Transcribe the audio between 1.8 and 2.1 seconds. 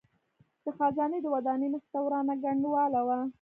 ته